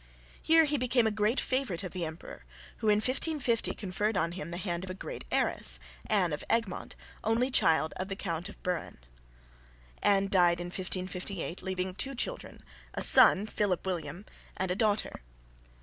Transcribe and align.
Here 0.41 0.65
he 0.65 0.79
became 0.79 1.05
a 1.05 1.11
great 1.11 1.39
favourite 1.39 1.83
of 1.83 1.91
the 1.91 2.05
emperor, 2.05 2.43
who 2.77 2.87
in 2.89 2.95
1550 2.95 3.75
conferred 3.75 4.17
on 4.17 4.31
him 4.31 4.49
the 4.49 4.57
hand 4.57 4.83
of 4.83 4.89
a 4.89 4.95
great 4.95 5.25
heiress, 5.31 5.77
Anne 6.07 6.33
of 6.33 6.43
Egmont, 6.49 6.95
only 7.23 7.51
child 7.51 7.93
of 7.97 8.07
the 8.07 8.15
Count 8.15 8.49
of 8.49 8.63
Buren. 8.63 8.97
Anne 10.01 10.27
died 10.27 10.59
in 10.59 10.65
1558, 10.69 11.61
leaving 11.61 11.93
two 11.93 12.15
children, 12.15 12.63
a 12.95 13.03
son, 13.03 13.45
Philip 13.45 13.85
William, 13.85 14.25
and 14.57 14.71
a 14.71 14.75
daughter. 14.75 15.21